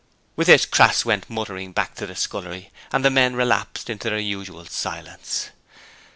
With 0.35 0.47
this, 0.47 0.65
Crass 0.65 1.05
went 1.05 1.29
muttering 1.29 1.73
back 1.73 1.93
to 1.97 2.07
the 2.07 2.15
scullery, 2.15 2.71
and 2.91 3.05
the 3.05 3.11
men 3.11 3.35
relapsed 3.35 3.87
into 3.87 4.09
their 4.09 4.17
usual 4.17 4.65
silence. 4.65 5.51